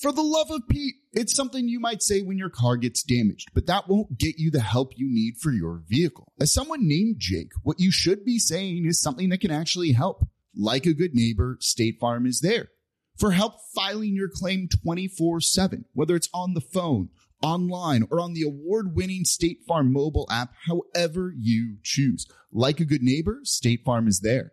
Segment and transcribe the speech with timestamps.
[0.00, 3.50] For the love of Pete, it's something you might say when your car gets damaged,
[3.52, 6.32] but that won't get you the help you need for your vehicle.
[6.40, 10.26] As someone named Jake, what you should be saying is something that can actually help.
[10.56, 12.68] Like a good neighbor, State Farm is there
[13.18, 17.10] for help filing your claim 24 7, whether it's on the phone,
[17.42, 22.26] online, or on the award winning State Farm mobile app, however you choose.
[22.50, 24.52] Like a good neighbor, State Farm is there.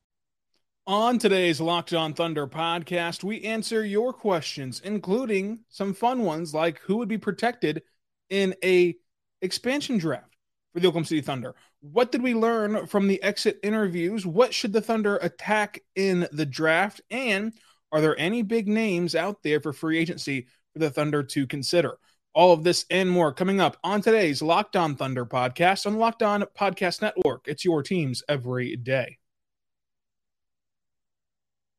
[0.91, 6.79] On today's Locked On Thunder podcast, we answer your questions, including some fun ones like
[6.79, 7.83] who would be protected
[8.29, 8.97] in a
[9.41, 10.35] expansion draft
[10.73, 11.55] for the Oklahoma City Thunder.
[11.79, 14.25] What did we learn from the exit interviews?
[14.25, 16.99] What should the Thunder attack in the draft?
[17.09, 17.53] And
[17.93, 21.99] are there any big names out there for free agency for the Thunder to consider?
[22.33, 26.21] All of this and more coming up on today's Locked On Thunder podcast on Locked
[26.21, 27.47] On Podcast Network.
[27.47, 29.19] It's your teams every day.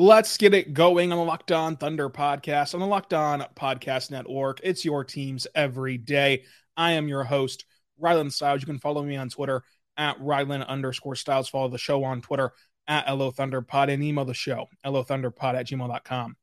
[0.00, 4.12] Let's get it going on the Locked On Thunder podcast on the Locked On Podcast
[4.12, 4.60] Network.
[4.62, 6.44] It's your teams every day.
[6.76, 7.64] I am your host,
[8.00, 8.60] Rylan Stiles.
[8.60, 9.64] You can follow me on Twitter
[9.96, 11.48] at Rylan underscore Stiles.
[11.48, 12.52] Follow the show on Twitter
[12.86, 16.36] at LO Thunderpod and email the show, LOThunderpod at gmail.com.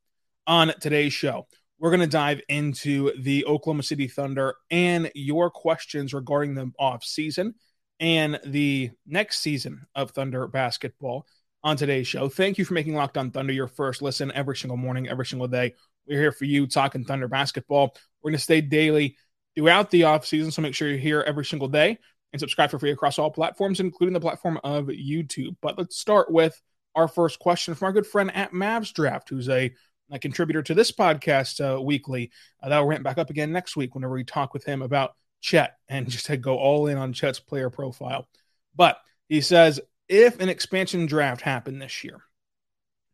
[0.47, 1.47] On today's show,
[1.79, 7.05] we're going to dive into the Oklahoma City Thunder and your questions regarding the off
[7.05, 7.55] season
[8.01, 11.25] and the next season of Thunder basketball
[11.65, 12.29] on today's show.
[12.29, 15.47] Thank you for making Locked On Thunder your first listen every single morning, every single
[15.47, 15.73] day.
[16.07, 17.95] We're here for you talking Thunder basketball.
[18.21, 19.17] We're going to stay daily
[19.55, 21.97] throughout the offseason, so make sure you're here every single day
[22.31, 25.55] and subscribe for free across all platforms, including the platform of YouTube.
[25.59, 26.61] But let's start with
[26.93, 29.73] our first question from our good friend at Mavs Draft, who's a,
[30.11, 32.31] a contributor to this podcast uh, weekly.
[32.61, 35.77] Uh, that'll ramp back up again next week whenever we talk with him about Chet
[35.89, 38.27] and just to go all in on Chet's player profile.
[38.75, 38.99] But
[39.29, 42.21] he says, if an expansion draft happened this year,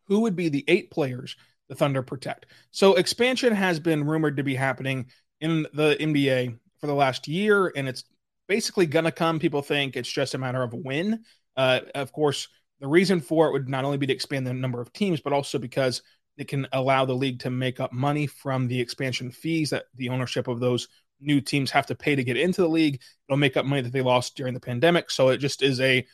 [0.07, 1.35] who would be the eight players
[1.69, 2.47] the Thunder protect?
[2.71, 5.07] So expansion has been rumored to be happening
[5.39, 8.03] in the NBA for the last year, and it's
[8.47, 9.39] basically going to come.
[9.39, 11.23] People think it's just a matter of when.
[11.55, 12.47] Uh, of course,
[12.79, 15.33] the reason for it would not only be to expand the number of teams, but
[15.33, 16.01] also because
[16.37, 20.09] it can allow the league to make up money from the expansion fees that the
[20.09, 20.87] ownership of those
[21.19, 22.99] new teams have to pay to get into the league.
[23.27, 25.11] It'll make up money that they lost during the pandemic.
[25.11, 26.05] So it just is a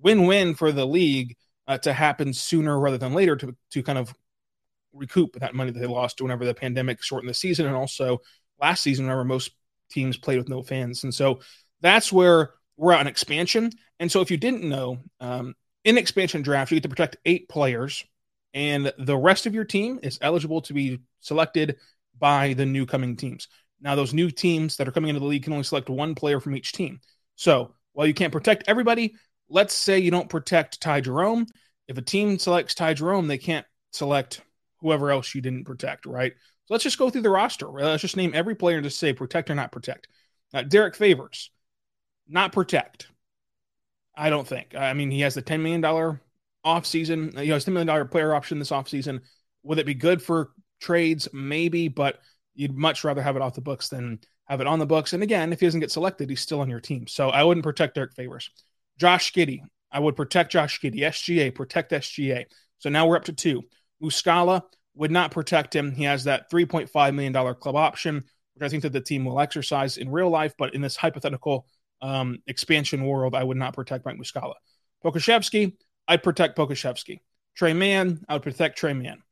[0.00, 1.36] win-win for the league
[1.66, 4.14] uh, to happen sooner rather than later to to kind of
[4.92, 8.20] recoup that money that they lost whenever the pandemic shortened the season and also
[8.60, 9.50] last season whenever most
[9.90, 11.04] teams played with no fans.
[11.04, 11.40] And so
[11.80, 13.70] that's where we're at an expansion.
[14.00, 15.54] And so if you didn't know, um,
[15.84, 18.04] in expansion draft, you get to protect eight players,
[18.54, 21.76] and the rest of your team is eligible to be selected
[22.18, 23.48] by the new coming teams.
[23.80, 26.40] Now, those new teams that are coming into the league can only select one player
[26.40, 27.00] from each team.
[27.36, 29.14] So while you can't protect everybody,
[29.48, 31.46] let's say you don't protect Ty Jerome.
[31.88, 34.40] If a team selects Ty Jerome, they can't select
[34.80, 36.32] whoever else you didn't protect, right?
[36.66, 37.66] So let's just go through the roster.
[37.68, 40.08] Let's just name every player and just say protect or not protect.
[40.52, 41.50] Uh, Derrick Favors,
[42.28, 43.08] not protect.
[44.16, 44.74] I don't think.
[44.74, 46.18] I mean, he has the $10 million
[46.64, 47.36] off season.
[47.36, 49.20] He has $10 million player option this off season.
[49.64, 51.28] Would it be good for trades?
[51.32, 52.20] Maybe, but
[52.54, 55.12] you'd much rather have it off the books than have it on the books.
[55.12, 57.06] And again, if he doesn't get selected, he's still on your team.
[57.06, 58.50] So I wouldn't protect Derrick Favors.
[58.98, 59.60] Josh Giddey,
[59.90, 61.00] I would protect Josh Giddey.
[61.00, 62.44] SGA, protect SGA.
[62.78, 63.62] So now we're up to two.
[64.02, 64.62] Muscala
[64.94, 65.92] would not protect him.
[65.92, 68.24] He has that $3.5 million club option,
[68.54, 70.54] which I think that the team will exercise in real life.
[70.58, 71.66] But in this hypothetical
[72.02, 74.54] um, expansion world, I would not protect Mike Muscala.
[75.04, 75.74] Pokusevski,
[76.08, 77.20] I'd protect Pokusevski.
[77.56, 79.22] Tre Mann, I would protect Tre Mann.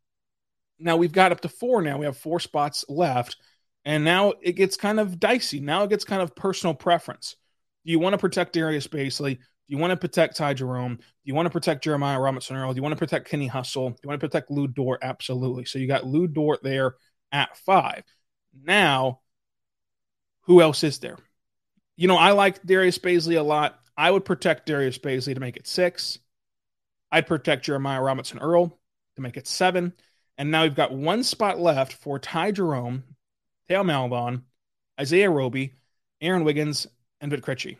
[0.78, 1.98] Now we've got up to four now.
[1.98, 3.36] We have four spots left.
[3.84, 5.60] And now it gets kind of dicey.
[5.60, 7.36] Now it gets kind of personal preference.
[7.84, 9.38] Do you want to protect Darius Bazley?
[9.72, 10.96] You want to protect Ty Jerome?
[10.96, 12.74] Do you want to protect Jeremiah Robinson Earl?
[12.74, 13.88] Do you want to protect Kenny Hustle?
[13.88, 15.00] Do you want to protect Lu Dort?
[15.02, 15.64] Absolutely.
[15.64, 16.96] So you got Lu Dort there
[17.32, 18.04] at five.
[18.52, 19.20] Now,
[20.42, 21.16] who else is there?
[21.96, 23.78] You know, I like Darius Bazley a lot.
[23.96, 26.18] I would protect Darius Bazley to make it six.
[27.10, 28.78] I'd protect Jeremiah Robinson Earl
[29.16, 29.94] to make it seven.
[30.36, 33.04] And now we've got one spot left for Ty Jerome,
[33.68, 34.42] Theo Maledon,
[35.00, 35.76] Isaiah Roby,
[36.20, 36.86] Aaron Wiggins,
[37.22, 37.78] and Vit Krejci.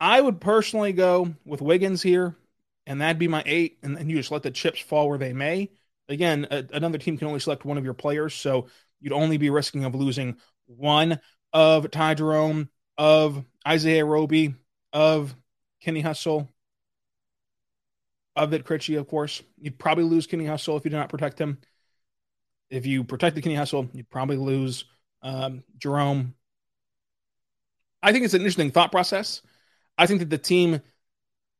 [0.00, 2.36] I would personally go with Wiggins here,
[2.86, 5.32] and that'd be my eight, and then you just let the chips fall where they
[5.32, 5.70] may.
[6.08, 8.68] Again, a, another team can only select one of your players, so
[9.00, 11.20] you'd only be risking of losing one
[11.52, 14.54] of Ty Jerome, of Isaiah Roby,
[14.92, 15.34] of
[15.82, 16.48] Kenny Hustle,
[18.36, 19.42] of Vit Krejci, of course.
[19.60, 21.58] You'd probably lose Kenny Hustle if you do not protect him.
[22.70, 24.84] If you protect the Kenny Hustle, you'd probably lose
[25.22, 26.34] um, Jerome.
[28.02, 29.42] I think it's an interesting thought process.
[30.00, 30.80] I think that the team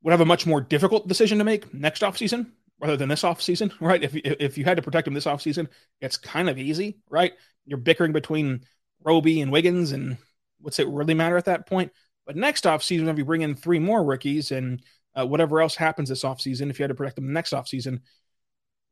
[0.03, 2.51] would have a much more difficult decision to make next offseason
[2.81, 4.03] rather than this offseason, right?
[4.03, 5.69] If, if you had to protect him this offseason,
[6.01, 7.35] it's kind of easy, right?
[7.67, 8.65] You're bickering between
[9.05, 10.17] Roby and Wiggins, and
[10.59, 11.93] what's it really matter at that point?
[12.27, 14.83] But next offseason, if you bring in three more rookies and
[15.15, 18.01] uh, whatever else happens this offseason, if you had to protect them next offseason,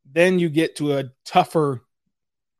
[0.05, 1.81] then you get to a tougher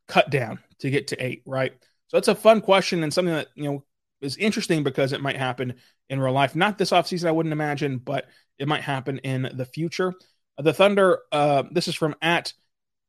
[0.08, 1.74] cut down to get to eight, right?
[2.08, 3.84] So it's a fun question and something that, you know,
[4.22, 5.76] is interesting because it might happen
[6.10, 6.56] in real life.
[6.56, 8.28] Not this offseason, I wouldn't imagine, but
[8.58, 10.14] it might happen in the future.
[10.58, 12.54] The Thunder, uh, this is from at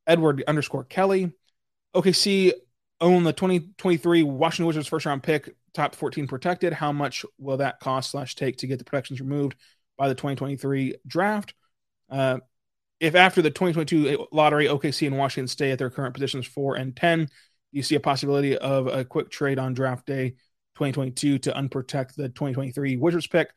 [0.07, 1.33] Edward underscore Kelly.
[1.95, 2.53] OKC
[3.01, 6.73] own the 2023 Washington Wizards first round pick, top 14 protected.
[6.73, 9.57] How much will that cost slash take to get the protections removed
[9.97, 11.55] by the 2023 draft?
[12.09, 12.39] Uh,
[13.01, 16.95] if after the 2022 lottery, OKC and Washington stay at their current positions four and
[16.95, 17.29] 10,
[17.73, 20.35] you see a possibility of a quick trade on draft day
[20.81, 23.53] 2022 to unprotect the 2023 Wizards pick.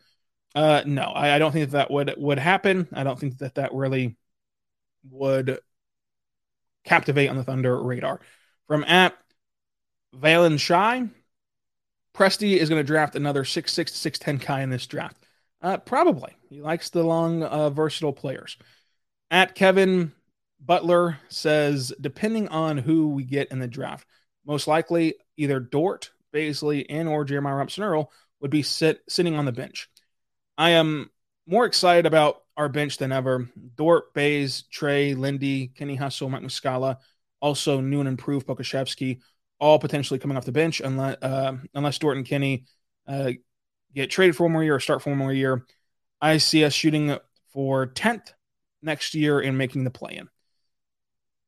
[0.54, 2.88] Uh, no, I, I, don't think that, that would would happen.
[2.92, 4.18] I don't think that that really
[5.10, 5.60] would
[6.84, 8.20] captivate on the Thunder radar.
[8.68, 9.18] From at
[10.14, 11.08] Valen Shy,
[12.14, 15.18] Presti is going to draft another six six to six ten guy in this draft.
[15.62, 18.58] Uh, probably he likes the long, uh, versatile players.
[19.32, 20.12] At Kevin
[20.60, 24.06] Butler says, depending on who we get in the draft,
[24.46, 28.12] most likely either Dort Bazley and or Jeremiah Robinson Earl
[28.42, 29.90] would be sit, sitting on the bench.
[30.58, 31.10] I am
[31.48, 33.50] more excited about our bench than ever.
[33.76, 36.98] Dort, Bays, Trey, Lindy, Kenny Hustle, Mike Muscala,
[37.40, 39.20] also new and improved Pokusevski,
[39.60, 42.66] all potentially coming off the bench unless uh, unless Dort and Kenny
[43.08, 43.32] uh,
[43.94, 45.66] get traded for one more year or start for one more year.
[46.22, 47.18] I see us shooting
[47.52, 48.34] for 10th
[48.82, 50.30] next year and making the play in.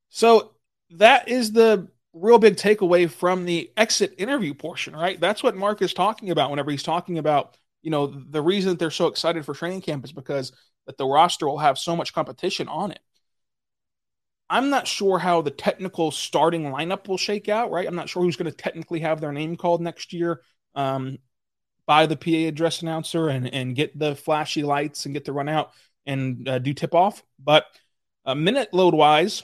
[0.10, 0.54] So
[0.92, 5.20] that is the real big takeaway from the exit interview portion, right?
[5.20, 8.80] That's what Mark is talking about whenever he's talking about, you know, the reason that
[8.80, 10.54] they're so excited for training camp is because
[10.88, 13.00] that the roster will have so much competition on it.
[14.50, 17.88] I'm not sure how the technical starting lineup will shake out, right?
[17.88, 20.42] I'm not sure who's going to technically have their name called next year
[20.76, 21.18] um,
[21.86, 25.50] by the PA address announcer and, and get the flashy lights and get the run
[25.50, 25.72] out
[26.06, 27.24] and uh, do tip off.
[27.44, 27.66] But
[28.24, 29.44] uh, minute load wise,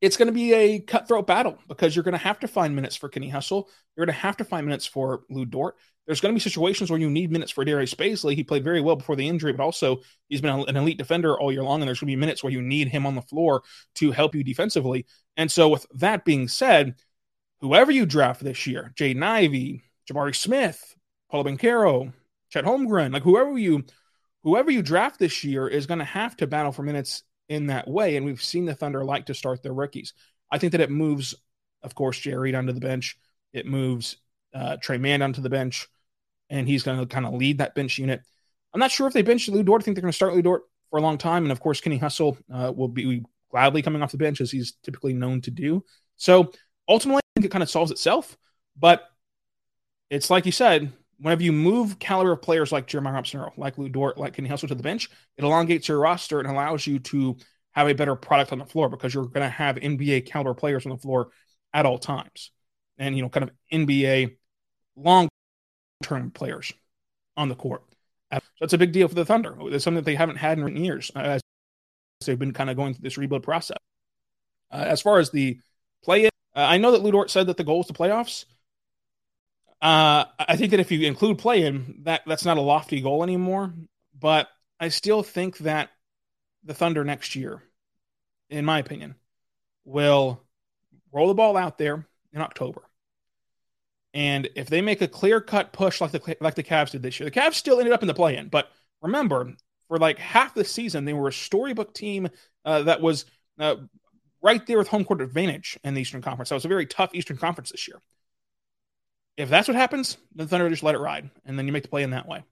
[0.00, 2.96] it's going to be a cutthroat battle because you're going to have to find minutes
[2.96, 3.68] for Kenny Hustle.
[3.96, 5.76] You're going to have to find minutes for Lu Dort.
[6.06, 8.34] There's going to be situations where you need minutes for Darius Bazley.
[8.34, 11.52] He played very well before the injury, but also he's been an elite defender all
[11.52, 11.82] year long.
[11.82, 13.62] And there's going to be minutes where you need him on the floor
[13.96, 15.04] to help you defensively.
[15.36, 16.94] And so, with that being said,
[17.60, 20.96] whoever you draft this year, Jaden Ivey, Jabari Smith,
[21.30, 22.12] Paolo Banchero,
[22.50, 23.84] Chet Holmgren, like whoever you
[24.44, 27.88] whoever you draft this year is going to have to battle for minutes in that
[27.88, 28.16] way.
[28.16, 30.14] And we've seen the Thunder like to start their rookies.
[30.50, 31.34] I think that it moves,
[31.82, 33.18] of course, Jerry onto the bench.
[33.52, 34.16] It moves
[34.54, 35.88] uh, Tre Mann onto the bench.
[36.50, 38.22] and he's going to kind of lead that bench unit.
[38.72, 39.82] I'm not sure if they bench Lu Dort.
[39.82, 41.80] I think they're going to start Lu Dort for a long time, and of course,
[41.80, 45.50] Kenny Hustle uh, will be gladly coming off the bench as he's typically known to
[45.50, 45.84] do.
[46.16, 46.52] So
[46.88, 48.36] ultimately, I think it kind of solves itself.
[48.76, 49.04] But
[50.10, 53.78] it's like you said, whenever you move caliber of players like Jeremiah Robinson Earl, like
[53.78, 56.98] Lu Dort, like Kenny Hustle to the bench, it elongates your roster and allows you
[57.00, 57.36] to
[57.72, 60.86] have a better product on the floor because you're going to have NBA caliber players
[60.86, 61.30] on the floor
[61.72, 62.50] at all times.
[62.98, 64.36] And, you know, kind of NBA
[64.96, 65.28] long
[66.02, 66.72] term players
[67.36, 67.82] on the court.
[68.32, 69.56] So that's a big deal for the Thunder.
[69.60, 71.40] It's something that they haven't had in years uh, as
[72.26, 73.78] they've been kind of going through this rebuild process.
[74.70, 75.58] Uh, as far as the
[76.04, 78.44] play, uh, I know that Lu Dort said that the goal is the playoffs.
[79.80, 83.22] Uh, I think that if you include play in, that that's not a lofty goal
[83.22, 83.72] anymore.
[84.18, 84.48] But
[84.80, 85.90] I still think that
[86.64, 87.62] the Thunder next year,
[88.50, 89.14] in my opinion,
[89.84, 90.42] will
[91.12, 92.82] roll the ball out there in October.
[94.14, 97.20] And if they make a clear cut push like the like the Cavs did this
[97.20, 98.48] year, the Cavs still ended up in the play in.
[98.48, 98.68] But
[99.00, 99.54] remember,
[99.86, 102.28] for like half the season, they were a storybook team
[102.64, 103.26] uh, that was
[103.60, 103.76] uh,
[104.42, 106.48] right there with home court advantage in the Eastern Conference.
[106.48, 108.00] That was a very tough Eastern Conference this year.
[109.38, 111.88] If that's what happens, then Thunder just let it ride, and then you make the
[111.88, 112.42] play in that way.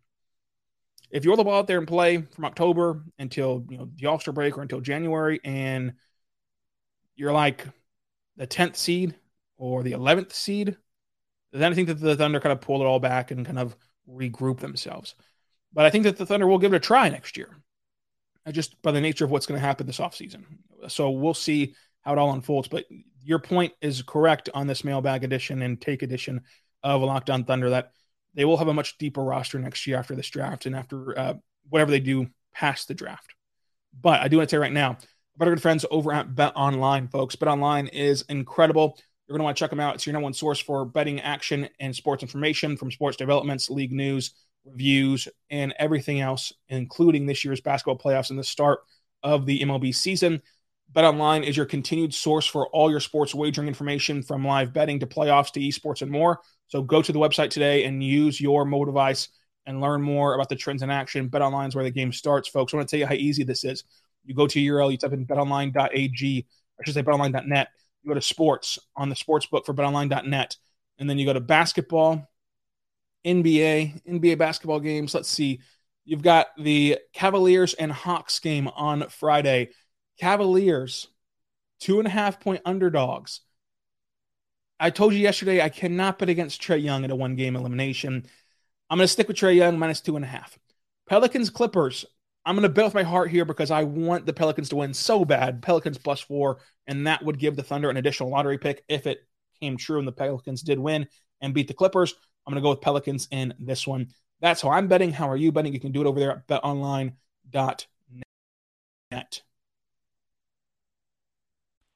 [1.11, 4.07] If you are the ball out there and play from October until you know the
[4.07, 5.95] All Star break or until January, and
[7.17, 7.67] you're like
[8.37, 9.17] the tenth seed
[9.59, 10.77] or the eleventh seed,
[11.53, 13.77] then I think that the Thunder kind of pull it all back and kind of
[14.09, 15.17] regroup themselves.
[15.73, 17.51] But I think that the Thunder will give it a try next year,
[18.47, 20.45] uh, just by the nature of what's going to happen this offseason.
[20.87, 22.69] So we'll see how it all unfolds.
[22.69, 22.85] But
[23.25, 26.43] your point is correct on this mailbag edition and take edition
[26.83, 27.93] of a Locked On Thunder that
[28.35, 31.35] they will have a much deeper roster next year after this draft and after uh,
[31.69, 33.35] whatever they do past the draft.
[33.99, 34.99] But I do want to say right now,
[35.37, 37.37] better good friends over at Bet Online, folks.
[37.37, 38.99] Bet Online is incredible.
[39.27, 39.97] You're going to want to check them out.
[39.97, 43.93] It's your number one source for betting action and sports information from sports developments, league
[43.93, 44.33] news,
[44.65, 48.81] reviews, and everything else, including this year's basketball playoffs and the start
[49.23, 50.43] of the MLB season.
[50.93, 55.07] BetOnline is your continued source for all your sports wagering information from live betting to
[55.07, 56.41] playoffs to esports and more.
[56.69, 59.29] So go to the website today and use your mobile device
[59.67, 61.29] and learn more about the trends in action.
[61.29, 62.73] BetOnline is where the game starts, folks.
[62.73, 63.85] I want to tell you how easy this is.
[64.25, 66.47] You go to URL, you type in betonline.ag,
[66.79, 67.69] I should say betonline.net.
[68.03, 70.57] You go to sports on the sports book for betonline.net,
[70.99, 72.29] and then you go to basketball,
[73.25, 75.15] NBA, NBA basketball games.
[75.15, 75.61] Let's see.
[76.05, 79.71] You've got the Cavaliers and Hawks game on Friday.
[80.21, 81.09] Cavaliers,
[81.81, 83.41] two and a half point underdogs.
[84.79, 88.27] I told you yesterday I cannot bet against Trae Young in a one game elimination.
[88.91, 90.59] I'm going to stick with Trae Young minus two and a half.
[91.09, 92.05] Pelicans Clippers.
[92.45, 94.95] I'm going to bet with my heart here because I want the Pelicans to win
[94.95, 95.63] so bad.
[95.63, 99.27] Pelicans plus four, and that would give the Thunder an additional lottery pick if it
[99.61, 101.09] came true and the Pelicans did win
[101.41, 102.15] and beat the Clippers.
[102.47, 104.09] I'm going to go with Pelicans in this one.
[104.41, 105.13] That's how I'm betting.
[105.13, 105.73] How are you betting?
[105.73, 107.87] You can do it over there at betonline.net.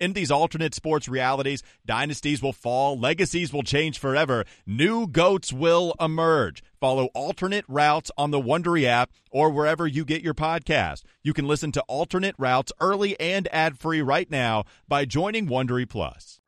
[0.00, 5.94] In these alternate sports realities, dynasties will fall, legacies will change forever, new goats will
[6.00, 6.62] emerge.
[6.80, 11.02] Follow alternate routes on the Wondery app or wherever you get your podcast.
[11.22, 15.86] You can listen to alternate routes early and ad free right now by joining Wondery
[15.86, 16.40] Plus.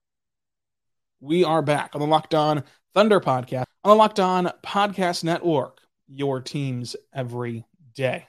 [1.21, 5.82] We are back on the Locked On Thunder podcast on the Locked On Podcast Network
[6.09, 8.26] your teams every day.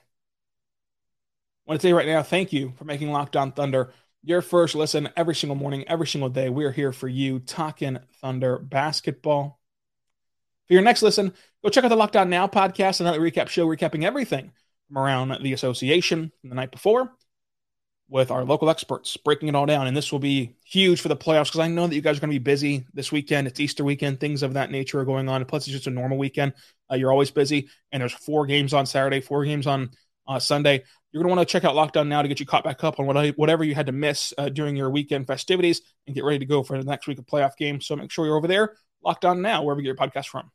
[1.65, 4.73] I want to say right now, thank you for making Locked On Thunder your first
[4.73, 6.49] listen every single morning, every single day.
[6.49, 9.59] We're here for you talking Thunder basketball.
[10.67, 13.67] For your next listen, go check out the Locked On Now podcast, another recap show
[13.67, 14.53] recapping everything
[14.87, 17.11] from around the association from the night before
[18.09, 19.87] with our local experts breaking it all down.
[19.87, 22.21] And this will be huge for the playoffs because I know that you guys are
[22.21, 23.47] going to be busy this weekend.
[23.47, 25.43] It's Easter weekend, things of that nature are going on.
[25.45, 26.53] Plus, it's just a normal weekend.
[26.89, 29.91] Uh, you're always busy, and there's four games on Saturday, four games on
[30.27, 30.83] uh, Sunday.
[31.13, 32.83] You're going to want to check out Locked On Now to get you caught back
[32.83, 36.23] up on what, whatever you had to miss uh, during your weekend festivities and get
[36.23, 37.85] ready to go for the next week of playoff games.
[37.85, 40.49] So make sure you're over there, Locked On Now, wherever you get your podcast from.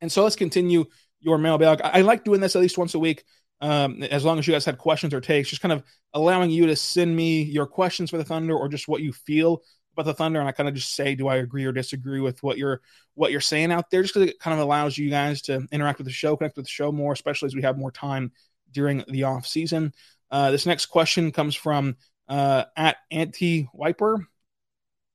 [0.00, 0.86] And so let's continue
[1.20, 1.82] your mailbag.
[1.82, 3.22] I, I like doing this at least once a week.
[3.60, 5.82] Um, as long as you guys had questions or takes, just kind of
[6.14, 9.62] allowing you to send me your questions for the Thunder or just what you feel
[9.92, 12.42] about the Thunder, and I kind of just say, do I agree or disagree with
[12.42, 12.80] what you're
[13.14, 14.02] what you're saying out there?
[14.02, 16.66] Just because it kind of allows you guys to interact with the show, connect with
[16.66, 18.32] the show more, especially as we have more time
[18.72, 19.92] during the off season.
[20.30, 21.96] Uh, this next question comes from
[22.28, 24.26] uh, at Anti Wiper.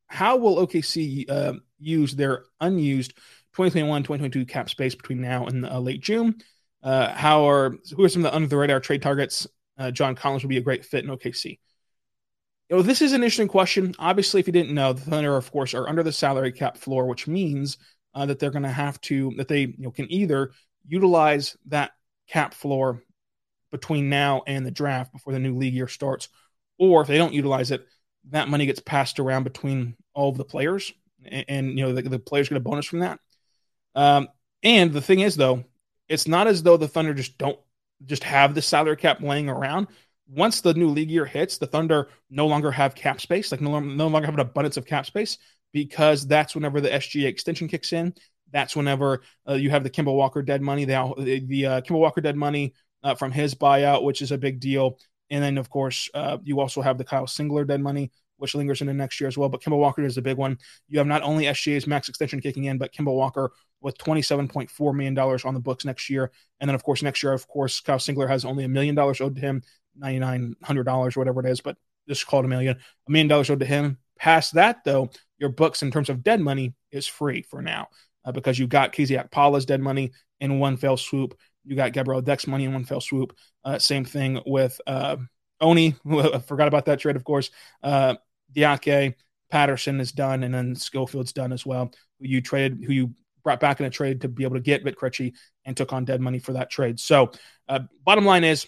[0.08, 3.14] How will OKC uh, use their unused
[3.56, 6.36] 2021-2022 cap space between now and uh, late June?
[6.84, 9.48] Uh, how are who are some of the under the radar trade targets?
[9.78, 11.60] Uh, John Collins would be a great fit in OKC.
[12.70, 13.94] You know, this is an interesting question.
[14.00, 17.06] Obviously, if you didn't know, the Thunder, of course, are under the salary cap floor,
[17.06, 17.78] which means
[18.16, 20.52] that they're going to have to that they you know can either
[20.88, 21.92] utilize that
[22.28, 23.04] cap floor
[23.72, 26.30] between now and the draft before the new league year starts,
[26.78, 27.86] or if they don't utilize it,
[28.30, 30.94] that money gets passed around between all of the players,
[31.26, 33.20] and, and you know the, the, players get a bonus from that.
[33.96, 34.28] Um,
[34.64, 35.64] and the thing is, though,
[36.08, 37.60] it's not as though the Thunder just don't
[38.06, 39.88] just have the salary cap laying around
[40.32, 43.80] once the new league year hits, the Thunder no longer have cap space, like no,
[43.80, 45.38] no longer have an abundance of cap space
[45.74, 48.14] because that's whenever the SGA extension kicks in.
[48.52, 52.22] That's whenever uh, you have the Kemba Walker dead money, the the uh, Kemba Walker
[52.22, 54.98] dead money uh, from his buyout, which is a big deal.
[55.30, 58.82] And then, of course, uh, you also have the Kyle Singler dead money, which lingers
[58.82, 59.50] into next year as well.
[59.50, 60.58] But Kemba Walker is a big one.
[60.88, 65.18] You have not only SGA's max extension kicking in, but Kemba Walker with $27.4 million
[65.18, 66.32] on the books next year.
[66.60, 69.22] And then, of course, next year, of course, Kyle Singler has only a million dollars
[69.22, 69.64] owed to him.
[70.00, 71.78] $9,900 or whatever it is, but
[72.08, 72.78] just call it a million.
[73.08, 73.98] A million dollars owed to him.
[74.18, 77.88] Past that, though, your books in terms of dead money is free for now
[78.26, 81.38] uh, because you got KZ Okpala's dead money in one fell swoop.
[81.64, 83.36] You got Gabriel Deck's money in one fell swoop.
[83.64, 85.18] Uh, same thing with uh,
[85.60, 85.96] Oni.
[86.10, 87.52] I forgot about that trade, of course.
[87.84, 88.16] Uh,
[88.54, 89.16] Diake,
[89.50, 91.92] Patterson is done, and then Schofield's done as well.
[92.20, 94.84] Who you traded, who you brought back in a trade to be able to get
[94.84, 95.34] Vit Krejci
[95.66, 97.00] and took on dead money for that trade.
[97.00, 97.32] So,
[97.68, 98.68] uh, bottom line is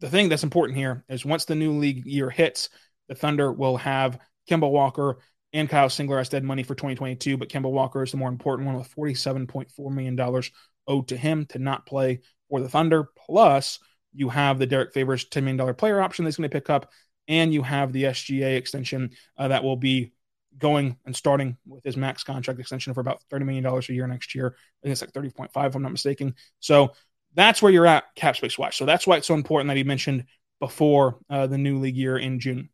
[0.00, 2.70] the thing that's important here is once the new league year hits,
[3.08, 4.18] the Thunder will have
[4.48, 5.18] Kemba Walker
[5.52, 8.66] and Kyle Singler as dead money for 2022, but Kemba Walker is the more important
[8.66, 10.42] one with $47.4 million
[10.86, 13.08] owed to him to not play for the Thunder.
[13.26, 13.78] Plus,
[14.12, 16.90] you have the Derrick Favors $10 million player option that's going to pick up,
[17.28, 20.12] and you have the SGA extension uh, that will be
[20.58, 24.34] going and starting with his max contract extension for about $30 million a year next
[24.34, 24.54] year.
[24.56, 26.34] I think it's like 30.5, if I'm not mistaken.
[26.58, 26.92] So
[27.34, 28.74] that's where you're at cap space wise.
[28.74, 30.24] So that's why it's so important that he mentioned
[30.58, 32.68] before uh, the new league year in June.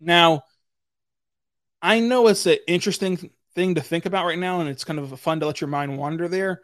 [0.00, 0.42] Now,
[1.80, 5.18] I know it's an interesting thing to think about right now, and it's kind of
[5.20, 6.62] fun to let your mind wander there.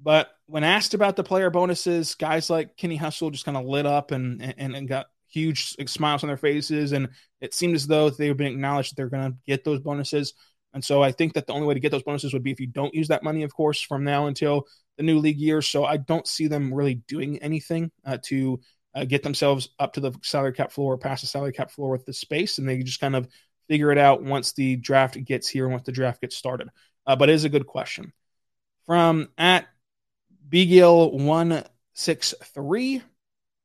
[0.00, 3.86] But when asked about the player bonuses, guys like Kenny Hustle just kind of lit
[3.86, 6.92] up and, and, and got huge smiles on their faces.
[6.92, 7.08] And
[7.40, 10.34] it seemed as though they've been acknowledged that they're going to get those bonuses.
[10.74, 12.60] And so I think that the only way to get those bonuses would be if
[12.60, 15.62] you don't use that money, of course, from now until the new league year.
[15.62, 18.60] So I don't see them really doing anything uh, to
[18.94, 21.90] uh, get themselves up to the salary cap floor or past the salary cap floor
[21.90, 22.58] with the space.
[22.58, 23.28] And they just kind of
[23.68, 26.68] figure it out once the draft gets here and once the draft gets started.
[27.06, 28.12] Uh, but it is a good question.
[28.86, 29.66] From at
[30.48, 33.02] BGill163,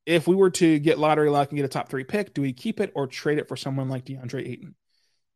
[0.06, 2.54] if we were to get lottery luck and get a top three pick, do we
[2.54, 4.76] keep it or trade it for someone like DeAndre Ayton?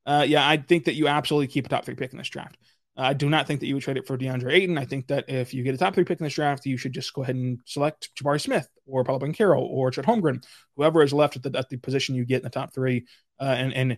[0.06, 2.58] Uh, yeah, I think that you absolutely keep a top three pick in this draft.
[2.98, 4.78] Uh, I do not think that you would trade it for DeAndre Ayton.
[4.78, 6.94] I think that if you get a top three pick in this draft, you should
[6.94, 10.44] just go ahead and select Jabari Smith or Paolo Banchero or Chet Holmgren,
[10.76, 13.06] whoever is left at the, at the position you get in the top three,
[13.40, 13.98] uh, and, and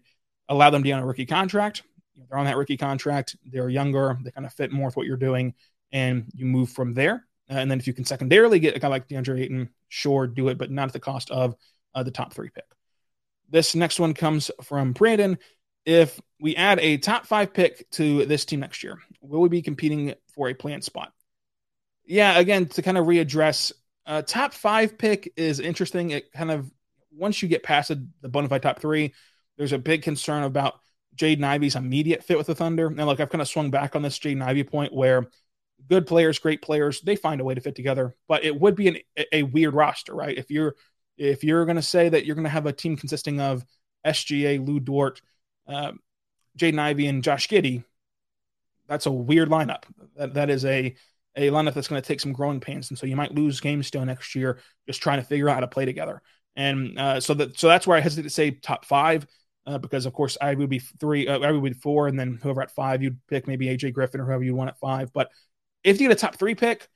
[0.50, 1.84] allow them to be on a rookie contract.
[2.16, 3.38] They're on that rookie contract.
[3.46, 4.18] They're younger.
[4.22, 5.54] They kind of fit more with what you're doing,
[5.92, 7.26] and you move from there.
[7.50, 10.50] Uh, and then if you can secondarily get a guy like DeAndre Ayton, sure, do
[10.50, 11.56] it, but not at the cost of
[11.96, 12.66] uh, the top three pick.
[13.50, 15.40] This next one comes from Brandon
[15.86, 19.62] if we add a top five pick to this team next year, will we be
[19.62, 21.12] competing for a plant spot?
[22.06, 23.72] Yeah, again, to kind of readdress,
[24.06, 26.12] uh, top five pick is interesting.
[26.12, 26.72] It kind of,
[27.12, 27.90] once you get past
[28.22, 29.14] the bona fide top three,
[29.58, 30.80] there's a big concern about
[31.16, 32.88] Jaden Ivey's immediate fit with the Thunder.
[32.88, 35.28] And look, I've kind of swung back on this Jaden Ivey point where
[35.88, 38.16] good players, great players, they find a way to fit together.
[38.28, 38.98] But it would be an,
[39.32, 40.38] a weird roster, right?
[40.38, 40.76] If you're
[41.18, 43.66] if you're going to say that you're going to have a team consisting of
[44.06, 45.22] SGA, Lu Dort,
[45.68, 45.92] uh,
[46.58, 47.84] Jaden Ivey and Josh Giddey,
[48.88, 49.84] that's a weird lineup.
[50.16, 50.96] That, that is a,
[51.36, 52.90] a lineup that's going to take some growing pains.
[52.90, 55.60] And so you might lose games still next year just trying to figure out how
[55.60, 56.22] to play together.
[56.56, 59.28] And uh, so that so that's where I hesitate to say top five.
[59.68, 62.40] Uh, because of course I would be three, uh, I would be four, and then
[62.42, 65.14] whoever at five you'd pick maybe AJ Griffin or whoever you want at five.
[65.14, 65.30] But
[65.84, 66.88] if you get a top three pick,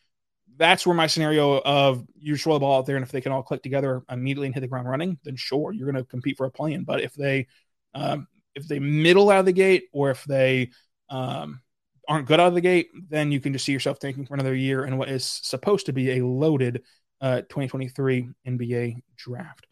[0.55, 3.31] that's where my scenario of you throw the ball out there, and if they can
[3.31, 6.37] all click together immediately and hit the ground running, then sure you're going to compete
[6.37, 6.83] for a play-in.
[6.83, 7.47] But if they
[7.95, 10.69] um, if they middle out of the gate or if they
[11.09, 11.61] um,
[12.07, 14.55] aren't good out of the gate, then you can just see yourself thinking for another
[14.55, 16.83] year in what is supposed to be a loaded
[17.21, 19.67] uh, 2023 NBA draft.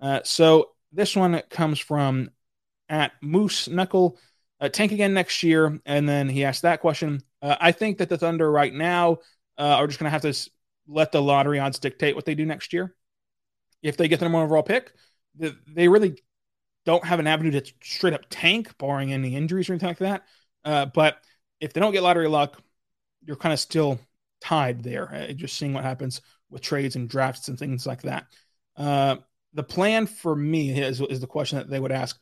[0.00, 2.30] Uh, so this one comes from
[2.88, 4.18] at Moose Knuckle.
[4.64, 7.20] Uh, tank again next year, and then he asked that question.
[7.42, 9.18] Uh, I think that the Thunder right now
[9.58, 10.50] uh, are just going to have to
[10.88, 12.94] let the lottery odds dictate what they do next year.
[13.82, 14.90] If they get the number one overall pick,
[15.36, 16.16] they really
[16.86, 20.22] don't have an avenue to straight up tank, barring any injuries or anything like that.
[20.64, 21.18] Uh, but
[21.60, 22.62] if they don't get lottery luck,
[23.22, 24.00] you're kind of still
[24.40, 25.12] tied there.
[25.12, 28.24] Uh, just seeing what happens with trades and drafts and things like that.
[28.78, 29.16] Uh,
[29.52, 32.18] the plan for me is, is the question that they would ask.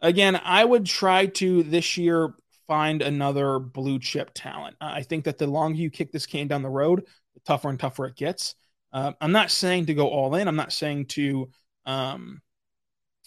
[0.00, 2.34] Again, I would try to this year
[2.66, 4.76] find another blue chip talent.
[4.80, 7.80] I think that the longer you kick this can down the road, the tougher and
[7.80, 8.54] tougher it gets.
[8.92, 10.48] Uh, I'm not saying to go all in.
[10.48, 11.50] I'm not saying to
[11.86, 12.40] um,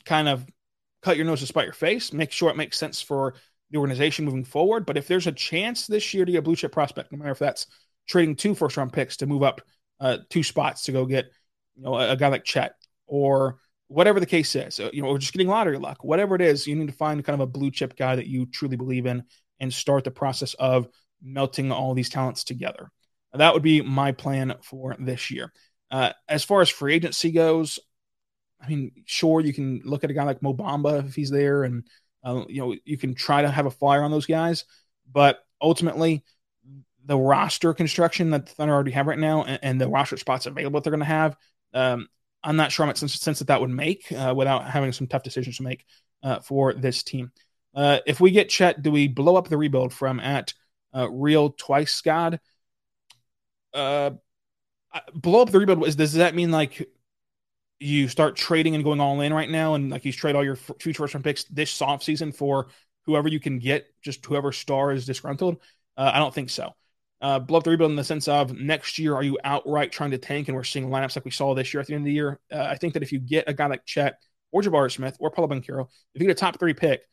[0.06, 0.46] kind of
[1.02, 2.14] cut your nose to spite your face.
[2.14, 3.36] Make sure it makes sense for
[3.72, 4.86] the organization moving forward.
[4.86, 7.32] But if there's a chance this year to get a blue chip prospect, no matter
[7.32, 7.68] if that's
[8.08, 9.62] trading two first round picks to move up
[10.00, 11.32] uh, two spots to go get
[11.76, 12.76] you know a, a guy like Chet
[13.08, 13.58] or
[13.92, 16.66] whatever the case is, uh, you know, or just getting lottery luck, whatever it is,
[16.66, 19.24] you need to find kind of a blue chip guy that you truly believe in
[19.60, 20.88] and start the process of
[21.22, 22.90] melting all these talents together.
[23.34, 25.52] That would be my plan for this year.
[25.90, 27.80] Uh, as far as free agency goes,
[28.62, 31.64] I mean, sure, you can look at a guy like Mo Bamba if he's there,
[31.64, 31.86] and
[32.24, 34.64] uh, you know you can try to have a flyer on those guys,
[35.12, 36.24] but ultimately,
[37.04, 40.46] the roster construction that the Thunder already have right now, and, and the roster spots
[40.46, 41.36] available that they're going to have,
[41.74, 42.08] um,
[42.44, 45.24] I'm not sure how much sense, that that would make uh, without having some tough
[45.24, 45.86] decisions to make
[46.24, 47.32] uh, for this team.
[47.76, 50.54] Uh, if we get Chet, do we blow up the rebuild from at
[50.96, 52.40] uh, Real Twice God?
[53.74, 54.12] Uh,
[55.14, 55.88] blow up the rebuild.
[55.88, 56.90] Is does that mean like
[57.80, 60.56] you start trading and going all in right now, and like you trade all your
[60.56, 62.68] future first round picks this soft season for
[63.06, 65.58] whoever you can get, just whoever star is disgruntled?
[65.96, 66.74] Uh, I don't think so
[67.22, 70.12] uh, blow up the rebuild in the sense of next year, are you outright trying
[70.12, 70.48] to tank?
[70.48, 72.40] And we're seeing lineups like we saw this year at the end of the year.
[72.52, 74.16] Uh, I think that if you get a guy like Chet
[74.52, 77.04] or Jabari Smith or Paolo Banchero, if you get a top three pick,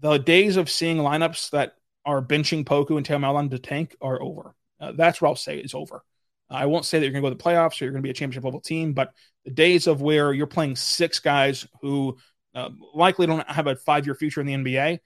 [0.00, 4.20] the days of seeing lineups that are benching Poku and Theo Maledon to tank are
[4.20, 4.54] over.
[4.80, 6.02] Uh, that's what I'll say is over.
[6.50, 8.06] I won't say that you're going to go to the playoffs or you're going to
[8.06, 9.12] be a championship level team, but
[9.46, 12.18] the days of where you're playing six guys who
[12.54, 14.98] uh, likely don't have a five year future in the NBA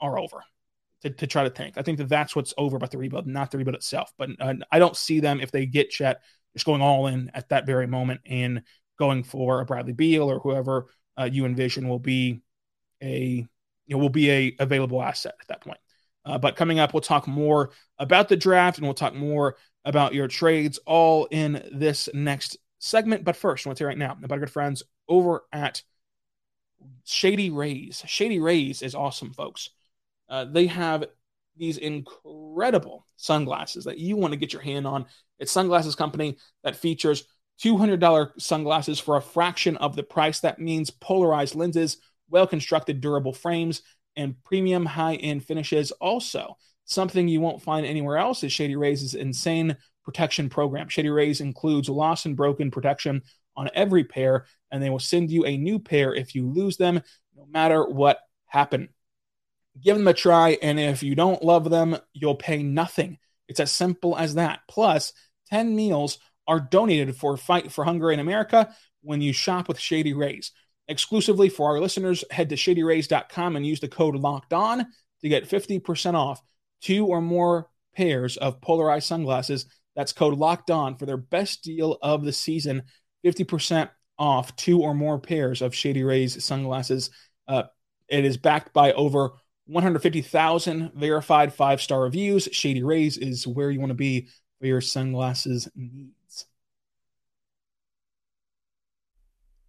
[0.00, 0.44] are over
[1.02, 1.74] to, to try to tank.
[1.76, 4.12] I think that that's what's over about the rebuild, not the rebuild itself.
[4.16, 6.22] But uh, I don't see them if they get Chet
[6.54, 8.62] just going all in at that very moment and
[8.98, 10.86] going for a Bradley Beal or whoever
[11.18, 12.40] uh, you envision will be
[13.02, 13.46] a
[13.86, 15.78] you know will be a available asset at that point.
[16.24, 20.14] Uh, but coming up, we'll talk more about the draft and we'll talk more about
[20.14, 23.24] your trades all in this next segment.
[23.24, 25.82] But first, I want to tell right now about our good friends over at
[27.04, 28.04] Shady Rays.
[28.06, 29.70] Shady Rays is awesome, folks.
[30.32, 31.04] Uh, they have
[31.58, 35.04] these incredible sunglasses that you want to get your hand on.
[35.38, 37.24] It's sunglasses company that features
[37.62, 40.40] $200 sunglasses for a fraction of the price.
[40.40, 41.98] That means polarized lenses,
[42.30, 43.82] well constructed, durable frames,
[44.16, 45.90] and premium high end finishes.
[45.92, 50.88] Also, something you won't find anywhere else is Shady Rays' insane protection program.
[50.88, 53.20] Shady Rays includes lost and broken protection
[53.54, 57.02] on every pair, and they will send you a new pair if you lose them,
[57.36, 58.88] no matter what happened
[59.80, 60.58] give them a try.
[60.62, 63.18] And if you don't love them, you'll pay nothing.
[63.48, 64.60] It's as simple as that.
[64.68, 65.12] Plus,
[65.50, 70.12] 10 meals are donated for Fight for Hunger in America when you shop with Shady
[70.12, 70.52] Rays.
[70.88, 74.86] Exclusively for our listeners, head to shadyrays.com and use the code locked on
[75.22, 76.42] to get 50% off
[76.80, 79.66] two or more pairs of polarized sunglasses.
[79.94, 82.82] That's code locked on for their best deal of the season
[83.24, 87.10] 50% off two or more pairs of Shady Rays sunglasses.
[87.46, 87.64] Uh,
[88.08, 89.32] it is backed by over
[89.66, 92.48] 150,000 verified five star reviews.
[92.52, 94.28] Shady Rays is where you want to be
[94.60, 96.46] for your sunglasses needs.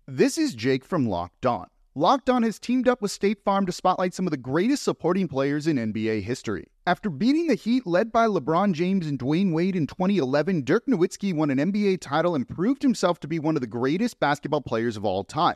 [0.07, 1.67] This is Jake from Locked On.
[1.95, 5.27] Locked On has teamed up with State Farm to spotlight some of the greatest supporting
[5.27, 6.67] players in NBA history.
[6.87, 11.33] After beating the Heat led by LeBron James and Dwyane Wade in 2011, Dirk Nowitzki
[11.33, 14.97] won an NBA title and proved himself to be one of the greatest basketball players
[14.97, 15.55] of all time.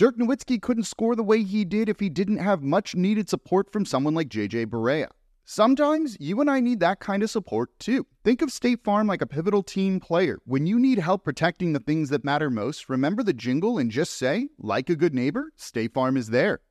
[0.00, 3.70] Dirk Nowitzki couldn't score the way he did if he didn't have much needed support
[3.70, 5.08] from someone like JJ Barea.
[5.44, 8.06] Sometimes you and I need that kind of support too.
[8.24, 10.38] Think of State Farm like a pivotal team player.
[10.46, 14.16] When you need help protecting the things that matter most, remember the jingle and just
[14.16, 16.62] say, like a good neighbor, State Farm is there.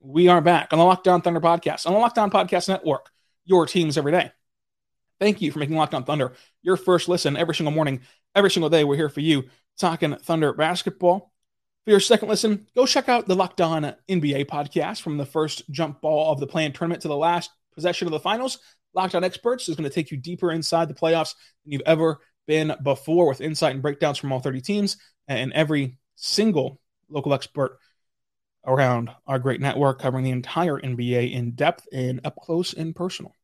[0.00, 3.12] We are back on the Locked On Thunder podcast, on the Locked On Podcast Network,
[3.44, 4.32] your teams every day.
[5.20, 6.32] Thank you for making Locked On Thunder
[6.62, 8.00] your first listen every single morning,
[8.34, 8.84] every single day.
[8.84, 9.44] We're here for you
[9.78, 11.32] talking Thunder basketball.
[11.84, 15.68] For your second listen, go check out the Locked On NBA podcast from the first
[15.70, 18.58] jump ball of the play-in tournament to the last possession of the finals.
[18.94, 22.20] Locked On Experts is going to take you deeper inside the playoffs than you've ever
[22.46, 27.78] been before with insight and breakdowns from all 30 teams and every single local expert
[28.64, 33.34] around our great network covering the entire NBA in depth and up close and personal.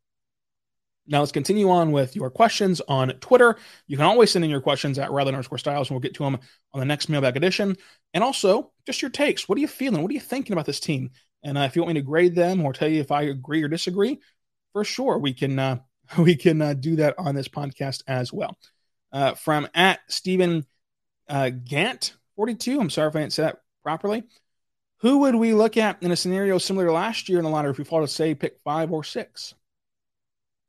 [1.09, 3.57] Now let's continue on with your questions on Twitter.
[3.87, 6.25] You can always send in your questions at Rylan underscore Stiles, and we'll get to
[6.25, 6.39] them
[6.75, 7.77] on the next mailbag edition.
[8.13, 9.49] And also, just your takes.
[9.49, 10.03] What are you feeling?
[10.03, 11.11] What are you thinking about this team?
[11.43, 13.63] And uh, if you want me to grade them or tell you if I agree
[13.63, 14.21] or disagree,
[14.73, 15.79] for sure we can uh,
[16.19, 18.57] we can uh, do that on this podcast as well.
[19.11, 20.67] Uh, from at Stephen
[21.29, 22.81] uh, Gant forty two.
[22.81, 24.25] I'm sorry if I didn't say that properly.
[25.01, 27.71] Who would we look at in a scenario similar to last year in the lottery
[27.71, 29.55] if we fall to say pick five or six?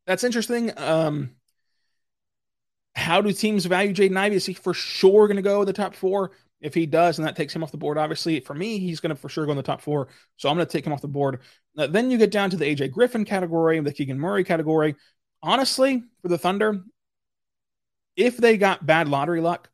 [0.10, 0.72] That's interesting.
[0.76, 1.36] Um,
[2.96, 4.38] how do teams value Jaden Ivey?
[4.38, 6.32] Is he for sure going to go the top four?
[6.62, 9.12] If he does, and that takes him off the board, obviously for me, he's going
[9.12, 10.08] to for sure go in the top four.
[10.38, 11.42] So I'm going to take him off the board.
[11.78, 14.96] Uh, then you get down to the AJ Griffin category, and the Keegan Murray category.
[15.44, 16.82] Honestly, for the Thunder,
[18.16, 19.70] if they got bad lottery luck,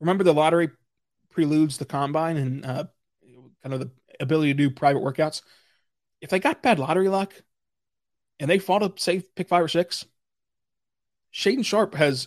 [0.00, 0.70] remember the lottery
[1.30, 2.84] preludes the combine and uh,
[3.62, 5.42] kind of the ability to do private workouts.
[6.20, 7.32] If they got bad lottery luck,
[8.42, 10.04] and they fought to say pick five or six,
[11.32, 12.26] Shaedon Sharpe has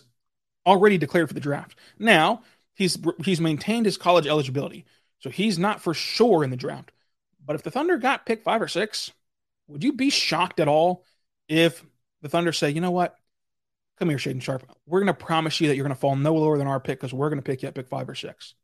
[0.64, 1.78] already declared for the draft.
[1.98, 4.86] Now he's he's maintained his college eligibility,
[5.20, 6.90] so he's not for sure in the draft.
[7.44, 9.12] But if the Thunder got pick five or six,
[9.68, 11.04] would you be shocked at all
[11.48, 11.84] if
[12.22, 13.14] the Thunder say, you know what?
[13.98, 14.66] Come here, Shaedon Sharpe.
[14.86, 16.98] We're going to promise you that you're going to fall no lower than our pick
[16.98, 18.54] because we're going to pick you at pick five or six.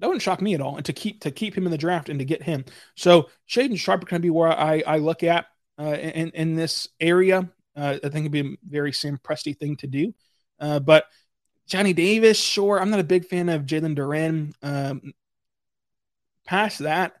[0.00, 0.76] That wouldn't shock me at all.
[0.76, 2.64] And to keep to keep him in the draft and to get him,
[2.96, 5.46] so Shaedon Sharpe can be where I I look at
[5.84, 7.48] in in this area.
[7.76, 10.14] Uh, I think it'd be a very Sam Presti thing to do.
[10.58, 11.04] Uh, but
[11.66, 14.54] Johnny Davis, sure, I'm not a big fan of Jalen Duren.
[14.62, 15.12] Um,
[16.46, 17.16] past that,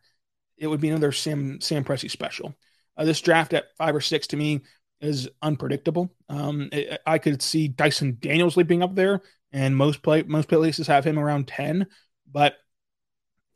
[0.56, 2.54] it would be another Sam Sam Presti special.
[2.96, 4.62] Uh, this draft at five or six to me
[5.00, 6.10] is unpredictable.
[6.28, 9.20] Um, it, I could see Dyson Daniels leaping up there,
[9.52, 11.86] and most play most places have him around ten.
[12.30, 12.56] But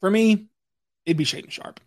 [0.01, 0.49] for me,
[1.07, 1.81] it'd be Shaedon Sharpe.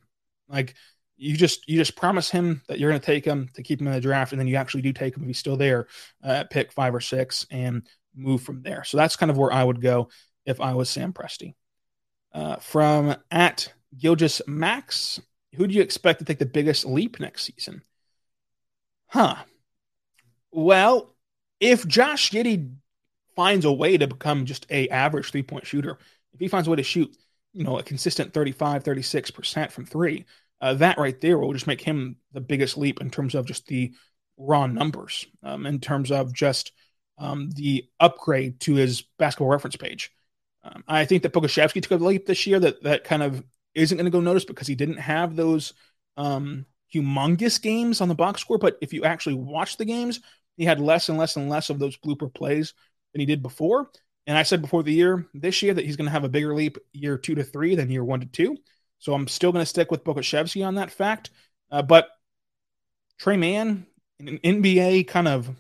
[0.48, 0.76] Like
[1.18, 3.88] you just you just promise him that you're going to take him to keep him
[3.88, 5.88] in the draft, and then you actually do take him if he's still there
[6.24, 8.84] uh, at pick five or six, and move from there.
[8.84, 10.10] So that's kind of where I would go
[10.46, 11.54] if I was Sam Presti.
[12.34, 15.22] Uh, from at Gilgis Max,
[15.56, 17.84] who do you expect to take the biggest leap next season?
[19.08, 19.36] Huh.
[20.52, 21.16] Well,
[21.60, 22.74] if Josh Giddey
[23.36, 25.98] finds a way to become just a average three point shooter,
[26.34, 27.16] if he finds a way to shoot,
[27.54, 30.26] you know, a consistent 35, 36% from three,
[30.64, 33.68] uh, that right there will just make him the biggest leap in terms of just
[33.68, 33.94] the
[34.38, 36.72] raw numbers, um, in terms of just
[37.18, 40.10] um, the upgrade to his basketball reference page.
[40.64, 43.44] Um, I think that Pokusevski took a leap this year that that kind of
[43.76, 45.74] isn't going to go noticed because he didn't have those
[46.16, 48.58] um, humongous games on the box score.
[48.58, 50.22] But if you actually watch the games,
[50.56, 52.74] he had less and less and less of those blooper plays
[53.12, 53.90] than he did before.
[54.28, 56.56] And I said before the year, this year, that he's going to have a bigger
[56.56, 58.56] leap year two to three than year one to two.
[59.04, 61.30] So I'm still going to stick with Pokusevski on that fact.
[61.70, 62.08] Uh, but
[63.20, 63.86] Tre Mann,
[64.18, 65.54] in an NBA kind of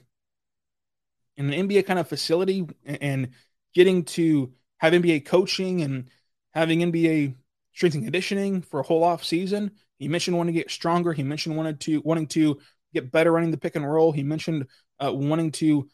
[1.36, 3.32] in an NBA kind of facility and
[3.73, 6.10] getting to have NBA coaching and
[6.53, 7.36] having NBA
[7.73, 9.71] strength and conditioning for a whole off season.
[9.99, 11.12] He mentioned wanting to get stronger.
[11.12, 12.62] He mentioned wanted to wanting to
[12.93, 14.13] get better running the pick and roll.
[14.13, 14.67] He mentioned
[15.03, 15.89] uh, wanting to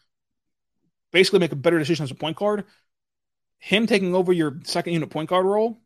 [1.10, 2.66] basically make a better decision as a point guard.
[3.58, 5.80] Him taking over your second unit point guard role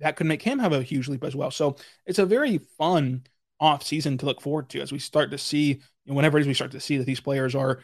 [0.00, 1.50] that could make him have a huge leap as well.
[1.50, 1.76] So
[2.06, 3.24] it's a very fun
[3.60, 6.42] off season to look forward to as we start to see, you know, whenever it
[6.42, 7.80] is we start to see that these players are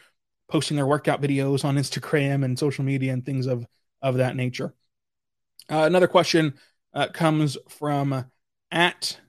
[0.49, 3.65] posting their workout videos on Instagram and social media and things of
[4.01, 4.73] of that nature.
[5.69, 6.55] Uh, another question
[6.93, 8.25] uh, comes from
[8.71, 9.19] at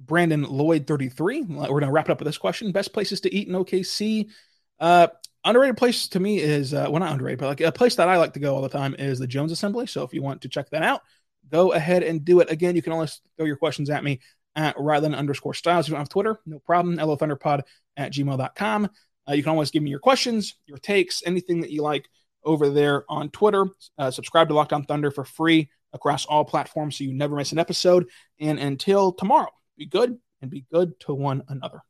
[0.00, 1.42] Brandon Lloyd 33.
[1.42, 2.72] We're going to wrap it up with this question.
[2.72, 4.30] Best places to eat in OKC.
[4.78, 5.08] Uh,
[5.44, 8.16] underrated place to me is, uh, well, not underrated, but like a place that I
[8.16, 9.86] like to go all the time is the Jones Assembly.
[9.86, 11.02] So if you want to check that out,
[11.50, 12.50] go ahead and do it.
[12.50, 14.20] Again, you can always throw your questions at me
[14.54, 15.86] at Rylan underscore Stiles.
[15.86, 16.96] If you don't have Twitter, no problem.
[16.96, 17.62] LOThunderpod
[17.96, 18.90] at gmail.com.
[19.28, 22.08] Uh, you can always give me your questions, your takes, anything that you like
[22.44, 23.66] over there on Twitter.
[23.98, 27.52] Uh, subscribe to Locked On Thunder for free across all platforms so you never miss
[27.52, 28.08] an episode.
[28.40, 31.80] And until tomorrow, be good and be good to one another.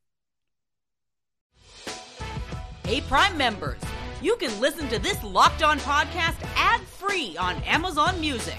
[2.85, 3.81] Hey, Prime members,
[4.23, 8.59] you can listen to this Locked On podcast ad free on Amazon Music.